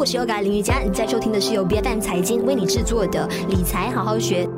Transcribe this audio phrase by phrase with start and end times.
[0.00, 4.48] 我是 Yoga 林瑜伽，你在收听的是由 BFM 财经为你制作的理财好好学。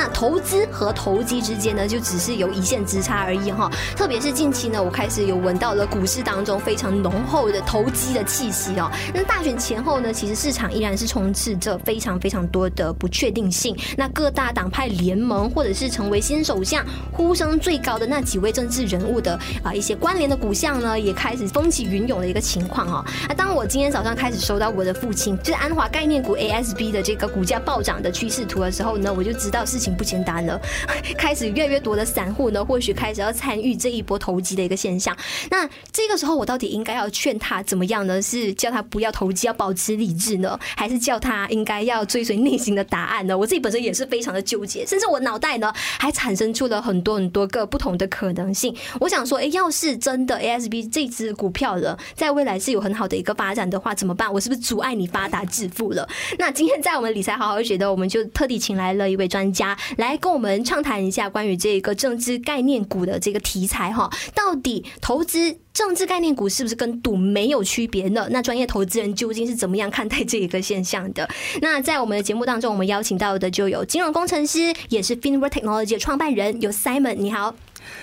[0.00, 3.70] 那投资和投机之间呢，就只是有一线之差而已哈。
[3.94, 8.90] 特别是近期呢，我开始有闻到了股市当中非常浓厚的投机的气息哦。
[9.12, 13.76] 那大选前后呢，其实市场依然是充斥着非常非常多的不确定性。
[13.94, 16.82] 那各大党派联盟，或者是成为新首相
[17.12, 23.04] 呼声最高的那几位政治人物的啊一些关联的股项呢，也开始风起云涌的一个情况哦。
[23.28, 29.60] 那当我今天早上开始收到我的父亲就是安华概念股 ASB 的这个股价暴涨的趋势图的时候呢，我就知道。
[29.66, 30.60] 事情不简单了，
[31.16, 35.16] 开始越来越多的散户呢，或许开始要参与这一波投机的一个现象。
[35.50, 38.20] 那这个时候，我到底应该要劝他怎么样呢？
[38.20, 43.36] 是叫他不要投机，要保持理智呢，还是叫他应该要追随内心的答案呢？
[43.36, 48.74] 我自己本身也是非常的纠结，甚至我脑袋呢还产生出了很多很多个不同的可能性。
[49.00, 54.32] 我想说，哎，要是真的 ASB 这支股票了，在未来是有很好的一个发展的话，怎么办？
[54.32, 56.08] 我是不是阻碍你发达致富了？
[56.38, 59.76] 那今天在我们理财好好学的，我们就特地请来了一位专家。
[59.96, 68.28] 来跟我们畅谈一下关于这个政治概念股的这个题材哈，到底投资政治概念股是不是跟赌没有区别呢？
[68.30, 71.28] 那专业投资人究竟是怎么样看待这一个现象的？
[71.60, 77.54] 那在我们的节目当中，我们邀请到的就有金融工程师，也是 Finward Technology 的创办人，有 Simon，你好。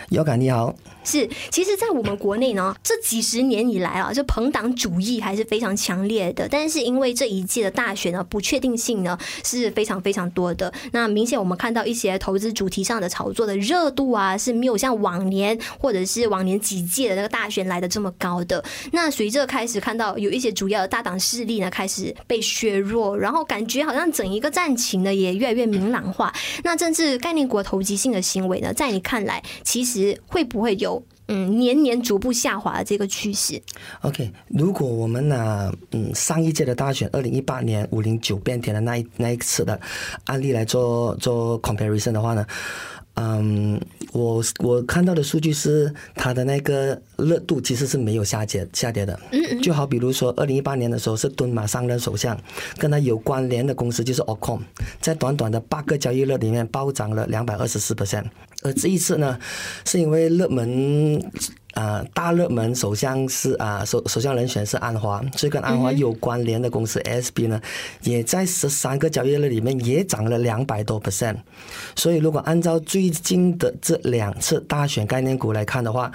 [0.10, 0.76] Yoga 你好，
[1.08, 6.48] 是，其实，在我们国内呢，这几十年以来啊，就朋党主义还是非常强烈的。
[6.52, 10.72] 但是，因为这一届的大选呢，不确定性呢是非常非常多的。
[10.92, 18.62] 那明显我们看到一些投资主题上的炒作的热度啊，是没有像往年或者是往年几届的那个大选来的这么高的。
[18.92, 26.34] 那随着开始看到有一些主要的大党势力呢开始被削弱，然后感觉好像整一个战情呢也越来越明朗化。
[26.66, 30.97] 那政治概念股投机性的行为呢，在你看来，其实会不会有
[31.28, 33.62] 嗯年年逐步下滑的这个趋势
[34.02, 39.80] ？OK，如果我们拿嗯上一届的大选二零一八年五零九变天的那一那一次的
[40.26, 42.46] 案例来做做 comparison 的话呢？
[43.20, 43.82] 嗯，
[44.12, 49.20] 我我看到的数据是它的那个热度其实是没有下跌下跌的。
[49.32, 52.40] 嗯嗯就好比如说二零一八年的时候是敦马上任首相，
[52.78, 54.60] 跟他有关联的公司就是 Allcom，
[55.02, 58.26] 在短短的八个交易日里面暴涨了两百二十四 percent。
[58.64, 59.40] 而这一次呢，
[59.86, 61.22] 是因为热门。
[61.74, 67.62] 啊、呃，大热门首相是啊，首首相人选是安华，所以跟安华有关联的公司 ASB 呢，
[68.02, 71.36] 也在十三个交易日里面也涨了两百多 percent。
[71.96, 76.06] 所以如果按照最近的这两次大选概念股来看的话，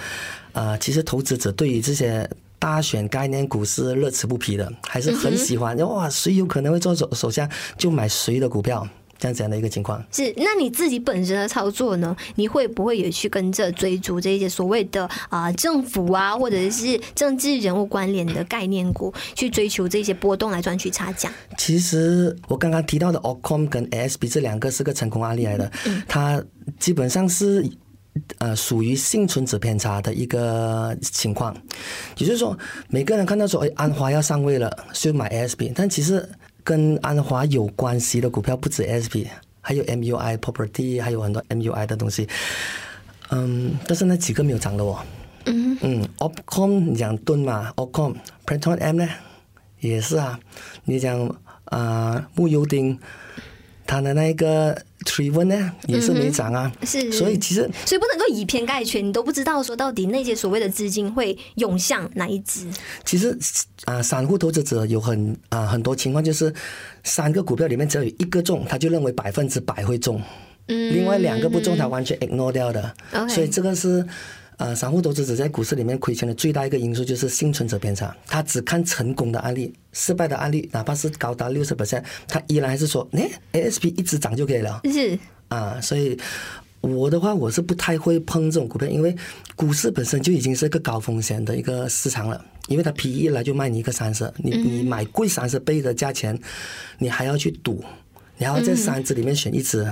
[0.53, 2.29] 啊、呃，其实投资者对于这些
[2.59, 5.79] 大选概念股是乐此不疲的，还是很喜欢。
[5.79, 7.49] 哇，谁有可能会做首首相，
[7.79, 8.85] 就买谁的股票。
[9.23, 12.17] 这样子样的一个情况是，那你自己本身的操作呢？
[12.35, 21.31] 你会不会也去跟着追逐这些所谓的啊、呃、政府啊，或者是政治人物关联的概念股，去追求这些波动来赚取差价？
[21.57, 26.43] 其实我刚刚提到的 Allcom 跟 ASB 这两个是个成功案例来的，嗯、它
[26.81, 27.65] 基本上是
[28.39, 31.57] 呃属于幸存者偏差的一个情况，
[32.19, 32.59] 也就是说
[32.89, 36.29] 每个人看到说哎安华要上位了，就买 ASB，但其实。
[36.65, 39.27] 跟安华有关系的股票不止 SP，
[39.61, 42.29] 还有 MUI Property，还有很多 MUI 的东西。
[43.31, 44.99] 嗯，但是那几个没有涨的哦。
[45.47, 49.09] 嗯嗯，Opcom 你讲盾嘛，Opcom，Proton M 呢
[49.81, 50.39] 也是啊。
[50.85, 51.27] 你讲
[51.65, 52.99] 啊、呃，木油丁。
[53.85, 62.67] 它的那个 Triven 呢，也是没涨啊，嗯、是，所以其实所以不能够以偏概全，你都不知道说到底那些所谓的资金会涌向哪一支。
[63.05, 63.39] 其实
[63.85, 66.53] 啊，散户投资者有很啊很多情况，就是
[67.05, 70.21] 三个股票里面只要有一个中，他就认为百分之百会中，
[70.69, 74.07] 嗯，另外两个不中，他完全 ignore 掉的，嗯、所以这个是。
[74.59, 84.81] 呃，散户投资者在股市里面亏钱的最大一个因素就是幸存者偏差，他只看成功的案例，失败的案例哪怕是高达六十 percent，他依然还是说，哎，ASP 一直涨就可以了。
[84.85, 85.19] 是
[85.49, 86.17] 啊，所以
[86.81, 89.17] 我的话，我是不太会碰这种股票，因为
[89.57, 96.39] 股市本身就已经是一个高风险的一个市场了，因为它 PE 一来就卖你一个三十，你你买贵三十倍的价钱，
[96.99, 97.83] 你还要去赌，
[98.37, 99.91] 你还要在三只里面选一只，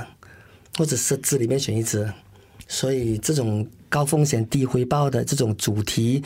[0.77, 2.09] 或者十只里面选一只。
[2.71, 6.23] 所以这种高风险低回报的这种主题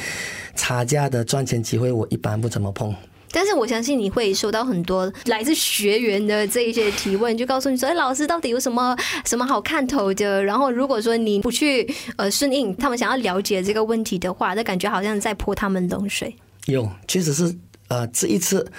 [0.55, 2.94] 差价的赚钱机会，我一般不怎么碰。
[3.32, 8.94] 但是我相信你会收到很多来自学员的这一些提问，就告诉你说：“哎，老师到底有什么
[9.25, 16.37] 什么好看头的？”然后如果说你不去呃顺应他们想要了解这个问题的话，那感觉好像在泼他们冷水。
[16.67, 17.56] 有，确实是
[17.88, 18.70] 呃，这一次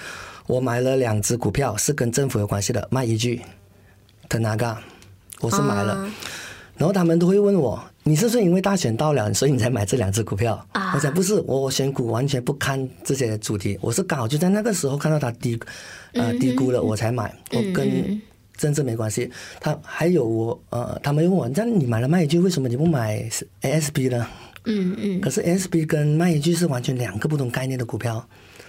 [0.46, 3.42] 我买了两只股票是跟政府有关系的，卖一句
[4.30, 4.76] ，Tenaga，
[5.40, 5.98] 我是买了。
[5.98, 6.12] 嗯
[6.76, 10.64] 然后他们都会问我，你是不是因为大选到了，所以你才买这两只股票？
[10.72, 15.58] 啊、我讲不是，我选股完全不看这些主题，我是刚好就在那个时候看到它低，
[16.12, 17.34] 呃低估了，我才买。
[17.52, 18.20] 我跟
[18.56, 19.30] 政治没关系。
[19.60, 23.26] 他还有我呃，他们问我，那你买了麦吉，为什么你不买
[23.62, 24.26] ASB 呢？
[24.64, 25.20] 嗯嗯。
[25.20, 28.26] 可是 ASB 跟麦吉是完全两个不同概念的股票。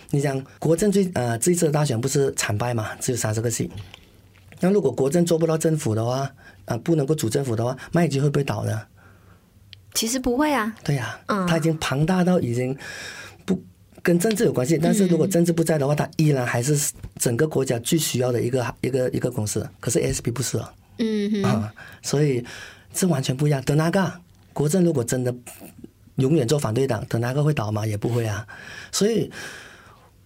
[0.09, 2.91] 你讲国政最呃这一次的大选不是惨败嘛？
[3.01, 3.69] 只有三十个席。
[4.59, 6.31] 那如果国政做不到政府的话，
[6.65, 8.81] 啊，不能够主政府的话，麦吉会不会倒呢？
[9.93, 10.75] 其实不会啊。
[10.83, 12.75] 对呀、啊，嗯，他已经庞大到已经
[13.45, 13.61] 不
[14.01, 14.77] 跟政治有关系。
[14.77, 19.67] 但是如果政治不在的话，他依然还是整个国家最需要的一个一个一个公司。
[19.79, 20.73] 可是 ASP 不是啊。
[20.97, 22.43] 嗯哼啊，所以
[22.91, 23.61] 这完全不一样。
[23.63, 24.19] 德纳嘎
[24.53, 25.33] 国政如果真的
[26.15, 27.85] 永远做反对党，德纳嘎会倒吗？
[27.85, 28.47] 也不会啊。
[28.91, 29.31] 所以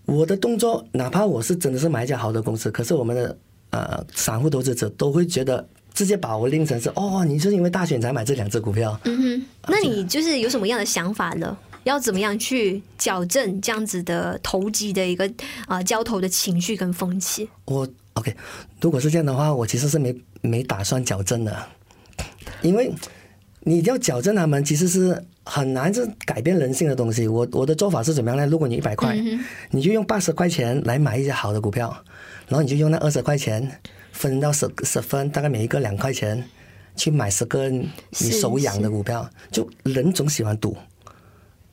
[0.05, 3.37] 我的动作，哪怕我是真的是买一家好的公司，可是我们的。
[3.71, 8.97] 呃，散户投资者都会觉得直接把我拎成是哦，你就是因为大选才买这两只股票。
[9.05, 11.57] 嗯哼，那你就是有什么样的想法呢？
[11.83, 15.25] 要怎么样去矫正这样子的投机的一个
[15.65, 17.49] 啊、呃、交投的情绪跟风气？
[17.65, 18.35] 我 OK，
[18.79, 21.57] 如果是这样的话，我其实是没没打算矫正的，
[22.61, 22.93] 因为
[23.61, 27.27] 你要矫正他们，其实是很难是改变人性的东西。
[27.27, 28.45] 我我的做法是怎么样呢？
[28.45, 29.39] 如果你一百块，嗯、
[29.71, 31.95] 你就用八十块钱来买一些好的股票。
[32.51, 33.79] 然后你就用那二十块钱
[34.11, 36.43] 分到十十分，大概每一个两块钱，
[36.97, 39.27] 去买十个你手痒的股票。
[39.49, 40.75] 就人总喜欢赌，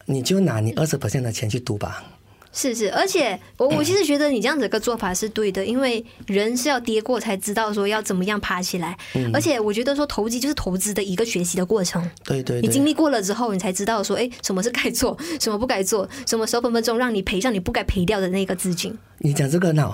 [0.06, 2.04] 你就拿你二十 percent 的钱去赌吧。
[2.52, 8.96] 是是，而且我我其实觉得你这样子一个做法是对的，因为人是要跌过才知道说要怎么样爬起来。
[9.34, 12.08] 而且我觉得说投机就是投资的一个学习的过程。
[12.24, 18.96] 对对，你经历过了之后，你才知道说，哎，什么是该做，什么不该做，什么时候分分钟让你赔上你不该赔掉的那个资金。
[19.18, 19.92] 你讲这个呢？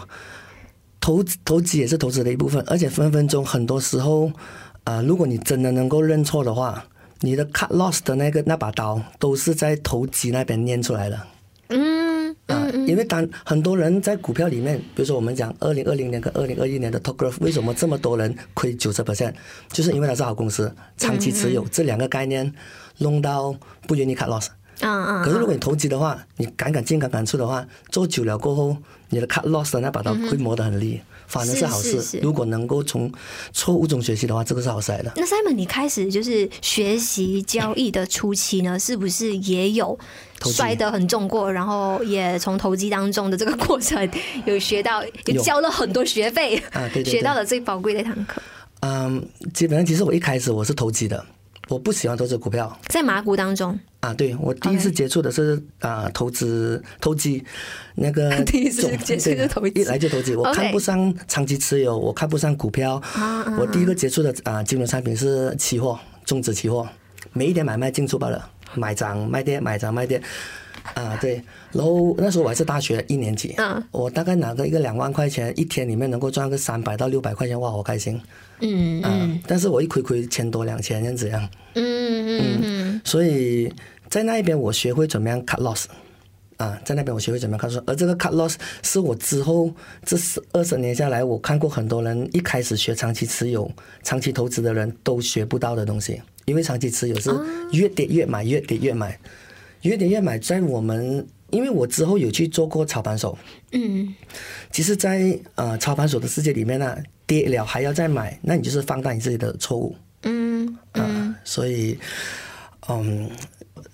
[1.05, 4.29] 投投机也是投资的一部分，而且分分钟很多时候，
[4.85, 6.83] 啊、呃，如果你真的能够认错的话，
[7.21, 11.21] 你的 cut loss 的那个那把刀都是在投机那边念出来的。
[11.69, 19.35] 嗯，啊、呃，因为当很多人在股票里面，比如说我们讲二零二零年跟二零二一年的 Top Growth，为什么这么多人亏九十 percent？
[19.69, 22.51] 就是因为它是好公司，长期持有这两个概念
[22.97, 23.55] 弄到
[23.87, 24.47] 不愿意 cut loss。
[24.81, 25.25] 啊啊！
[25.25, 28.77] 可是如果你投机的话，你敢敢进敢敢出的话，做久了过后，
[29.15, 31.93] 你的 cut loss 的那把刀会磨得很利，嗯、反而是好事。
[31.93, 33.11] 是是是，如果能够从
[33.53, 35.13] 错误中学习的话，这个是好事来的。
[35.15, 39.97] 那 Simon，你开始就是学习交易的初期呢，是不是也有
[40.43, 41.53] 摔得很重过？
[41.53, 44.09] 然后也从投机当中的这个过程
[44.47, 48.43] 有学到，也交了很多学费啊，对，对，对，学到了最宝贵的一堂课。
[48.81, 49.25] 嗯，
[49.55, 51.25] 基本上其实我一开始我是投机的。
[51.69, 53.79] 我不喜欢投资股票，在马股当中？
[54.01, 57.43] 啊，对，我第一次接触的是.啊投资投机，
[57.95, 63.01] 那个 第一次接触的投机，一来就投机，我看不上长期持有，我看不上股票.
[63.59, 66.87] 我第一个接触的啊金融产品是期货，中指期货，
[67.33, 70.21] 每一天买卖进出罢了，买涨卖跌，买涨卖跌。
[70.93, 78.21] 啊，对，然后那时候我还是大学一年级，嗯，我大概拿个一个两万块钱，一天里面能够赚个三百到六百块钱，哇，好开心，
[78.61, 81.17] 嗯嗯，但是我一亏亏千多两千这样。
[81.17, 83.73] 子样，嗯嗯嗯，所以
[84.09, 85.85] 在那一边我学会怎么样 cut loss，
[86.57, 89.73] 啊，在那边我学会怎么样 cut loss，而这个 cut loss 是我之后
[90.05, 93.71] 这十二十年下来，我看过很多人一开始学长期持有、
[94.03, 97.31] 长期投资的人都学不到的东西，因为长期持有是
[97.73, 99.19] 越跌越买，越跌越买。
[99.83, 103.39] 越跌越买，在我们，因为我之后有去做过操盘手，
[103.73, 104.15] 嗯，
[104.71, 106.97] 其实在，在呃操盘手的世界里面呢，
[107.27, 111.99] 跌了还要再买，那你就是放大你自己的错误，嗯，啊、呃，所以，
[112.89, 113.31] 嗯，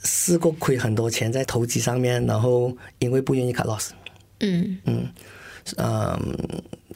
[0.04, 3.90] 试过亏很多钱在投机上面，然后因为不愿意 cut loss，
[4.40, 4.78] 嗯。
[4.84, 5.08] 嗯，
[5.76, 6.36] 嗯，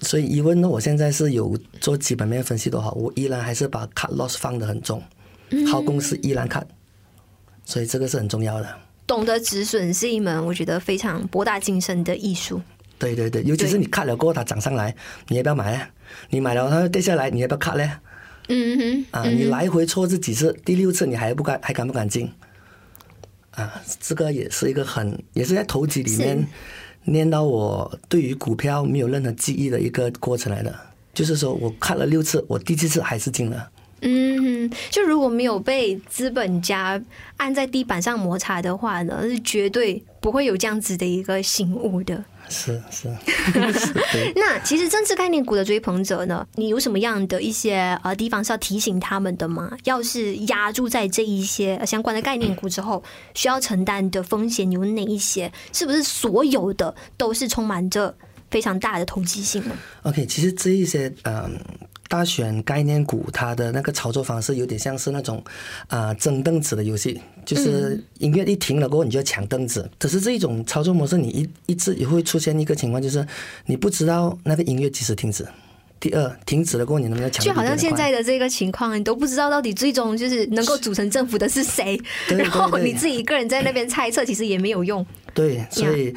[0.00, 5.02] 所以疑问呢，我现在是有做基本面分析的话，我依然还是把 cut loss 放得很重，
[5.70, 6.64] 好公司依然 cut，
[7.64, 8.83] 所以这个是很重要的。
[9.06, 12.61] 懂得止损是一门我觉得非常博大精深的艺术。
[12.99, 14.94] 对对对，尤其是你看了过后它涨上来，
[15.28, 15.90] 你要不要买啊？
[16.30, 18.00] 你买了它跌下来，你要不要 cut 呢？
[18.49, 22.30] 嗯哼，啊，你来回错这几次，第六次你还不敢，还敢不敢进？
[23.50, 26.46] 啊，这个也是一个很，也是在投机里面
[27.04, 30.75] 念到我对于股票没有任何记忆的一个过程来的。
[31.12, 33.70] 就是说我看了六次，我第七次还是进了。
[34.06, 37.02] 嗯，就如果没有被资本家
[37.38, 42.23] 按在地板上摩擦的话呢，是绝对不会有这样子的一个醒悟的。
[42.50, 43.08] 是是。
[44.37, 49.73] 那其实政治概念股的追捧者呢，你有什么样的一些呃地方是要提醒他们的吗？
[49.84, 55.50] 要是压住在这一些相关的概念股之后，需要承担的风险有哪一些？
[55.73, 58.14] 是不是所有的都是充满着
[58.50, 61.58] 非常大的投机性呢？OK，其实这一些嗯。
[62.14, 65.42] 大选概念股，它的那个操作方式有点像是那种
[65.88, 69.90] 啊争凳子的游戏，就是音乐一停了过后，你就要抢凳子。
[69.99, 73.26] 可是这一种操作模式，你一一直也会出现一个情况，就是
[73.66, 75.44] 你不知道那个音乐几时停止。
[75.99, 77.44] 第二，停止了过后，你能不能抢？
[77.44, 85.04] 就好像现在的这个情况，你都不知道到底最终就是能够组成政府的是谁，然后你自己一个人在那边猜测，其实也没有用。
[85.35, 86.14] 对，所以，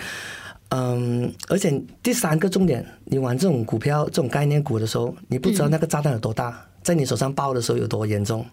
[0.69, 8.45] 嗯，而且第三个重点，你玩这种股票、这种概念股的时候，你不知道那个炸弹有多大，在你手上爆的时候有多严重。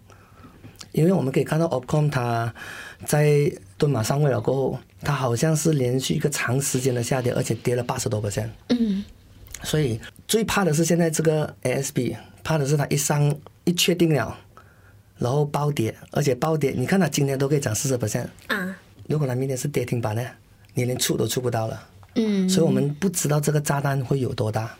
[0.91, 2.53] 因为我们可以看到，OPCOM 它
[3.05, 8.49] 在蹲马上位了过后，它好像是连续一个长时间的下跌，而且跌了八十多 percent。
[8.69, 9.03] 嗯。
[9.63, 14.37] 所以最怕的是现在这个 ASB，怕的是它一上一确定了，
[15.17, 20.25] 然后暴跌，而且暴跌，你看它今天都可以涨四十 percent 啊，如果它明天是跌停板呢，
[20.73, 21.81] 你连出都出不到了。
[22.15, 24.75] 嗯，所以我们不知道这个炸弹会有多大。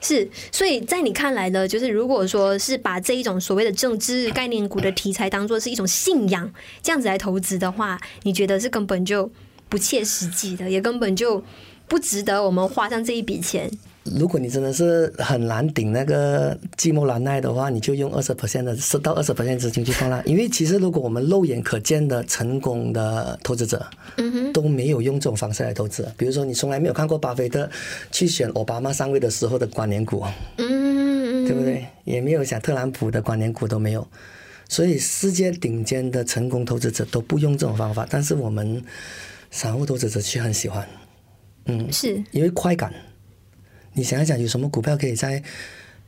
[0.00, 6.50] 是，所以在你看来呢，就是如果说是把这一种所谓的政治概念股的题材当做是一种信仰，
[6.82, 9.30] 这样子来投资的话，你觉得是根本就
[9.68, 11.42] 不切实际的，也根本就
[11.86, 13.70] 不值得我们花上这一笔钱。
[14.04, 20.22] 如果你真的是很难顶那个寂寞难耐的话，你就用二十 percent 的十到二十 percent 资金去放啦。
[20.26, 23.86] 因为其实如果我们肉眼可见的成功的投资者，
[24.54, 26.10] 都没有用这种方式来投资。
[26.16, 27.68] 比如说，你从来没有看过巴菲特
[28.10, 30.24] 去选奥巴马上位的时候的关联股，
[30.56, 31.84] 嗯，对不对？
[32.04, 34.06] 也没有想特朗普的关联股都没有。
[34.66, 38.82] 所以世界顶尖的成功投资者都不用这种方法，但是我们
[39.50, 40.88] 散户投资者却很喜欢，
[41.66, 42.90] 嗯，是因为快感。
[43.92, 45.42] 你想一想，有什么股票可以在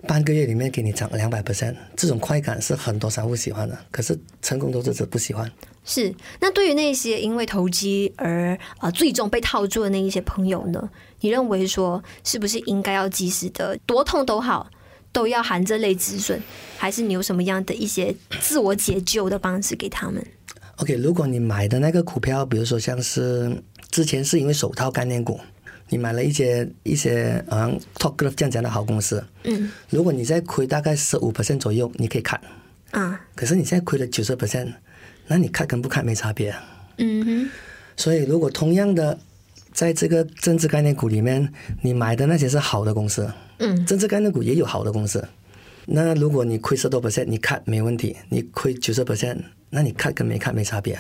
[0.07, 1.75] 半个月里面给你涨两百 percent？
[1.97, 5.51] 这种快感是很多散户喜欢的，可是成功投资者不喜欢。
[5.85, 10.91] 是，那对于那些因为投机而啊最终被套住的那一些朋友呢？
[11.21, 14.71] 你认为说是不是应该要及时的多痛都好，
[15.13, 16.41] 都要含着泪止损？
[16.77, 20.25] 还是你有什么样的一些自我解救的方式给他们
[20.77, 25.39] ？OK，如果你买的那个股票，比如说像是之前是因为手套概念股。
[25.93, 32.41] 你买了一些一些好像 Top 这样讲的好公司，嗯，如果你在亏大概十五 percent 左右，你可以看，
[32.93, 34.73] 啊，可是你现在亏了九十 percent，
[35.27, 36.55] 那你看跟不看没差别，
[36.97, 37.51] 嗯哼，
[37.95, 39.19] 所以如果同样的
[39.71, 45.23] 在这个政治概念股里面，你买的那些是好的公司，嗯，政治概念股也有好的公司，
[45.85, 49.37] 那如果你亏十多 percent，你看没问题，你亏九十 percent，
[49.69, 50.99] 那你看跟没看没差别，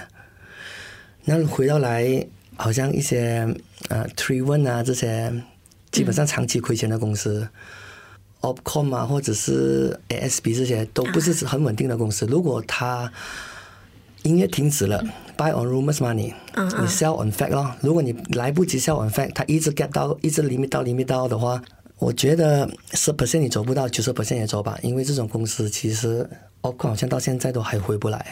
[1.25, 2.27] 那回到来。
[2.63, 3.45] 好像一些
[3.89, 5.33] 呃 Three One 啊这些
[5.91, 7.49] 基本上长期亏钱的公司、
[8.41, 12.25] 嗯、，Opcom 啊或者是 ASB 这些都不是很稳定的公司。
[12.27, 13.13] 如果它
[14.23, 17.75] 营业停止了、嗯、，Buy on rumors money，、嗯、你 Sell on fact 咯。
[17.81, 21.61] 如果你来不及 Sell on fact，它一直 get 到一直 limit 到 limit 到的话，
[21.99, 24.79] 我觉得十 percent 你走不到，九十 percent 也走吧。
[24.83, 28.25] 因为这种公司其实 Opcom 好像到现在都还回不来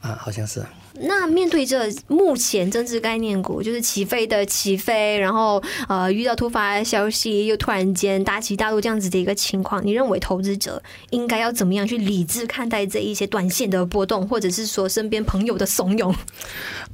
[0.00, 0.64] 啊，好像是。
[0.94, 16.14] 那面对这目前政治概念股就是起飞的起飞，然后呃遇到突发消息又突然间大起大落这样子的一个情况，你认为投资者应该要怎么样去理智看待这一些短线的波动，或者是说身边朋友的怂恿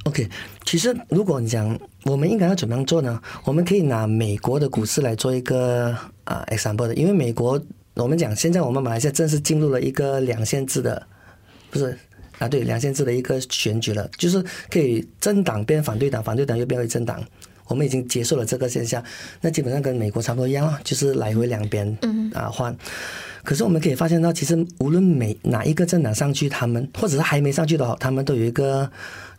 [0.05, 0.29] ？OK，
[0.63, 3.19] 其实如果你讲我们应该要怎么样做呢？
[3.43, 5.89] 我们可以拿美国的股市来做一个
[6.23, 7.59] 啊、呃、example 的，因为美国
[7.95, 11.05] 我们讲现在我们马来西亚正式进入了一个两限制的，
[11.71, 11.97] 不是。
[12.39, 17.23] 啊，对，两县制的一个选举了，就是可以政党变反对党，反对党又变为政党，
[17.67, 19.03] 我们已经接受了这个现象。
[19.41, 21.97] 那基本上跟美国差不多一样，就是来回两边
[22.33, 22.75] 啊换。
[23.43, 28.87] 可是我们可以发现到，其实无论每哪一个政党上去，他们或者是还没上去的话，他们都有一个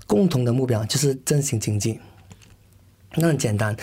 [0.06, 2.00] 共同的目标，就是振兴经济。
[3.14, 3.76] 那很简单，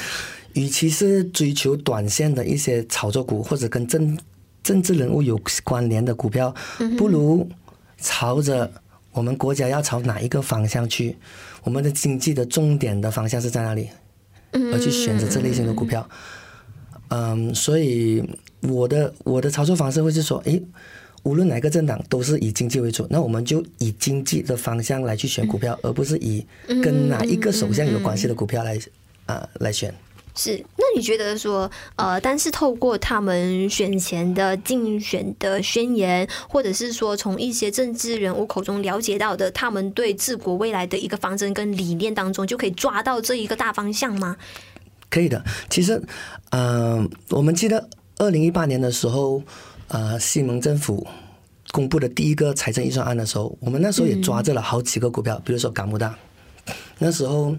[0.54, 4.18] 与其是追求短线的一些炒作股，或者跟政
[4.62, 6.54] 政治人物有关联的股票，
[6.98, 7.48] 不如
[7.98, 8.70] 朝着。
[9.16, 11.16] 我们国家要朝哪一个方向去？
[11.64, 13.90] 我们的经济的重点的方向是在哪里？
[14.52, 16.08] 而去选择这类型的股票。
[17.08, 18.24] 嗯，所以
[18.62, 20.62] 我的我的操作方式会是说，诶，
[21.24, 26.46] 无论哪个政党都是以经济为主，那我们就以经济的方向来去选股票，而不是以
[26.84, 28.78] 跟哪一个首相有关系的股票来
[29.28, 29.94] 啊来选。
[30.38, 44.36] 是，那你觉得说，呃，但是透过他们选前的竞选的宣言，或者是说从一些政治人物口中了解到的，他们对治国未来的一个方针跟理念当中，就可以抓到这一个大方向吗？
[45.10, 45.42] 可以的。
[45.70, 46.04] 其实，
[46.50, 47.88] 嗯、呃，我们记得
[48.18, 49.42] 二零一八年的时候，
[49.88, 51.08] 呃，西蒙政府
[51.72, 56.14] 公布的第一个财政预算案的时候，我们那时候也抓着了好几个股票，嗯、比如说港务大，
[57.00, 57.56] 那时候。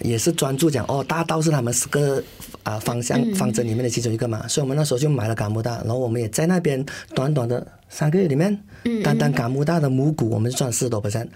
[0.00, 2.22] 也是专注讲哦，大道是他们四个
[2.62, 8.58] 啊方向方针里面的其中一个嘛，所以我们那时候就买了嘎木大，然后我们也在那边短短的三个月里面，
[9.02, 11.28] 单单嘎木大的母股我们就赚了四十多 percent，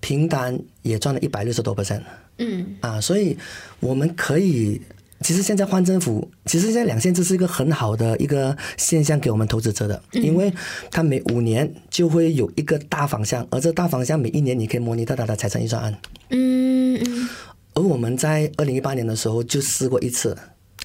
[0.00, 2.02] 平单也赚了一百六十多 percent，
[2.38, 3.36] 嗯啊，所以
[3.80, 4.80] 我们可以。
[5.22, 10.52] 其实现在换政府，其实现在两线制是一个很好的一个现象给我们投资者的，因为
[10.90, 15.98] 它每五年就会有一个大方向，而这大方向每一年你可以模拟到它的财政预算案。
[16.28, 17.28] 嗯嗯。
[17.76, 20.36] 而我们在二零一八年的时候就试过一次，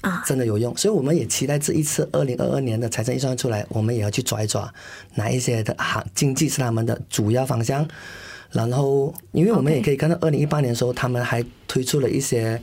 [0.02, 4.72] 啊，真的有用，所以我们也期待这一次二零二二年的财政预算案出来，我们也要去抓一抓
[5.16, 7.84] 哪一些的行经济是他们的主要方向。
[8.52, 12.62] 然后，因为我们也可以看到二零一八年的时候，他们还推出了一些，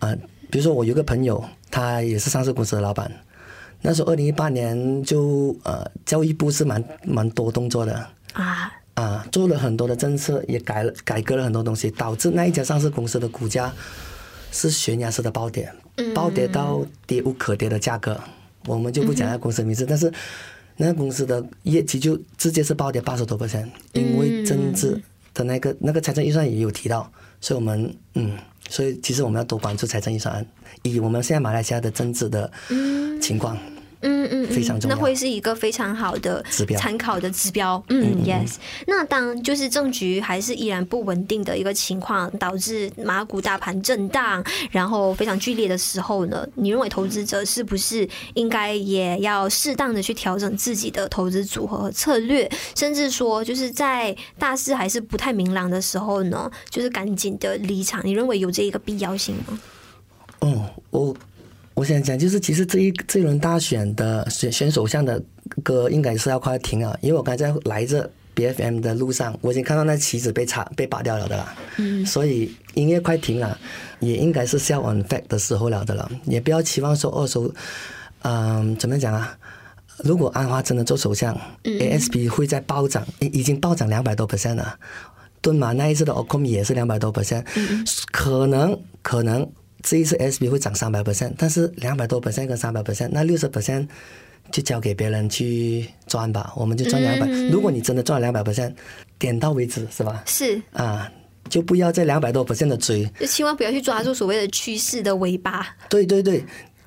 [0.00, 0.14] 呃。
[0.50, 3.10] 比如说，我有个朋友，他也是上市公司的老板。
[3.80, 8.70] 那时候，二零一八年就呃，教育部是蛮蛮多动作的啊
[9.02, 13.72] 啊，做了很多的政策，也改了改革了很多东西，导致那一家上市公司的股价
[14.52, 15.72] 是悬崖式的暴跌，
[16.14, 18.20] 暴跌到跌无可跌的价格。
[18.66, 20.12] 我们就不讲那公司名字，但是
[20.76, 25.00] 那个公司的业绩就直接是暴跌八十多 percent，因为政治
[25.34, 28.38] 的那个那个财政预算也有提到，所以我们嗯。
[28.70, 30.46] 所以，其实我们要多关注财政预算案，
[30.82, 32.50] 以我们现在马来西亚的政治的
[33.20, 33.54] 情况。
[33.56, 33.71] 嗯
[34.02, 37.82] 嗯，非常重要，那会是一个非常好的指标，参考的指标。
[37.88, 38.54] 嗯，yes。
[38.86, 58.00] 那当就是政局还是依然不稳定的一个情况，导致马股大盘震荡，然后非常剧烈的时候呢，你认为投资者是不是应该也要适当的去调整自己的投资组合和策略，甚至说就是在大势还是不太明朗的时候呢，就是赶紧的离场？
[58.04, 59.60] 你认为有这一个必要性吗？
[60.40, 61.16] 哦，我。
[61.74, 65.20] 我想讲，就是其实这一这一轮大选的选选首相的
[65.62, 71.54] 歌应该是要快停了，因为我刚才在来这 BFM 的路上，我已经看到那旗子被插被拔掉了的啦。
[71.78, 72.04] 嗯。
[72.04, 73.58] 所以音乐快停了，
[74.00, 76.10] 也应该是 sell on fact 的时候了的了。
[76.24, 77.52] 也不要期望说二手，
[78.22, 79.36] 嗯，怎么讲啊？
[80.04, 84.78] 如果安华真的做首相，嗯，ASP 会在暴涨，已经暴涨两百多 percent 了。
[85.40, 89.50] 敦马那一次的 Ocom 也是两百多 percent，嗯，可能可能。
[89.82, 93.86] 这一次 SB 会涨三百 percent，但是两百多 percent 跟三百 percent，那六十 percent
[94.50, 97.26] 就交给别人去赚吧，我们就赚两百。
[97.50, 98.72] 如果你真的赚两百 percent，
[99.18, 100.22] 点到为止是吧？
[100.26, 101.10] 是啊，
[101.48, 105.66] 就不要在两百多 percent 的追，就千万不要去抓住所谓的趋势的尾巴。
[105.88, 106.44] 对对对，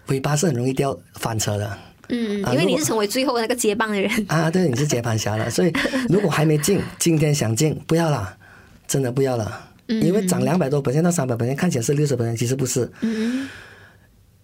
[0.07, 1.77] 尾巴是很容易掉翻车的。
[2.09, 5.73] 嗯，因为你是成为最后那个接棒的人 啊，对，你是接盘侠了，所以
[6.07, 8.37] 如果还没进，今天想进，不要了，
[8.87, 9.71] 真的不要了。
[9.87, 12.91] 因为涨两百多 percent 到三百 percent，看起来是六十 percent，其实不是。
[13.01, 13.47] 嗯。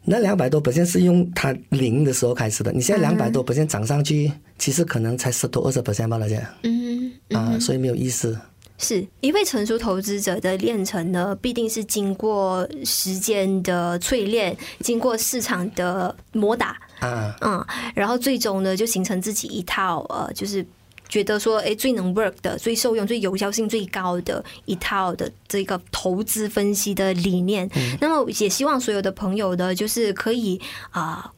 [0.03, 6.37] 那两百多 percent 是用它零的时候开始的，你现在两百多 percent 涨上去，其实可能才十多二十 percent 吧，大家。
[6.63, 7.11] 嗯。
[7.29, 8.37] 啊，所以没有意思。
[8.77, 16.77] 是一位成熟投资者的炼成呢，必定是经过时间的淬炼，经过市场的磨打。
[16.99, 17.35] 啊。
[17.41, 20.65] 嗯，然后最终呢，就形成自己一套呃，就是。
[21.11, 31.25] 觉得说，哎，最能 work 的、最受用、最有效性最高的一套的这个投资分析的理念，嗯、那么也希望所有的朋友的，就是可以啊。
[31.25, 31.31] 呃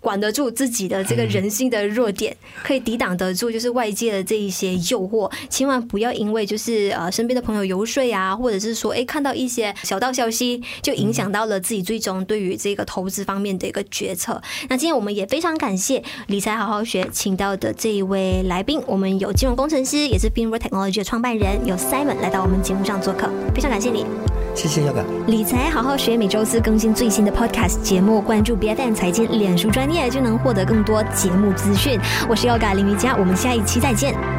[0.00, 14.40] 管得住自己的这个人性的弱点，可以抵挡得住就是外界的这一些诱惑，千万不要因为就是呃身边的朋友游说啊，或者是说哎看到一些小道消息，就影响到了自己最终对于这个投资方面的一个决策。
[14.68, 24.04] 那今天我们也非常感谢理财好好学请到的这一位来宾，我们有金融工程师，也是 Finroad Technology 的创办人，有 Simon 来到我们节目上做客，非常感谢你。
[24.54, 25.04] 谢谢小哥。
[25.28, 31.98] 理财好好学，每周四更新最新的 Podcast 节目，关注 BFM 财经脸书专页就能获得更多节目资讯。
[32.28, 34.37] 我是要改林瑜伽，我们下一期再见。